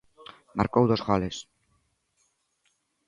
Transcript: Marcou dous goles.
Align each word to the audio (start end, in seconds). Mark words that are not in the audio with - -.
Marcou 0.57 0.83
dous 0.91 1.03
goles. 1.09 1.37